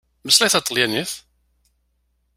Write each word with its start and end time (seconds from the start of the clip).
Mmeslay 0.25 0.51
taṭalyanit! 0.53 1.11